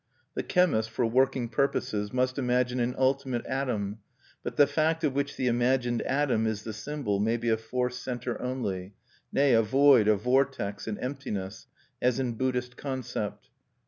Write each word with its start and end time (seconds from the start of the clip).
The 0.33 0.41
chemist, 0.41 0.89
for 0.89 1.05
working 1.05 1.47
purposes, 1.47 2.11
must 2.11 2.39
imagine 2.39 2.79
an 2.79 2.95
ultimate 2.97 3.45
atom; 3.45 3.99
but 4.41 4.55
the 4.55 4.65
fact 4.65 5.03
of 5.03 5.13
which 5.13 5.35
the 5.37 5.45
imagined 5.45 6.01
atom 6.01 6.47
is 6.47 6.63
the 6.63 6.73
symbol 6.73 7.19
may 7.19 7.37
be 7.37 7.49
a 7.49 7.55
force 7.57 7.99
centre 7.99 8.41
only, 8.41 8.95
nay, 9.31 9.53
a 9.53 9.61
void, 9.61 10.07
a 10.07 10.15
vortex, 10.15 10.87
an 10.87 10.97
emptiness, 10.97 11.67
as 12.01 12.17
in 12.19 12.33
Buddhist 12.33 12.77
concept. 12.77 13.49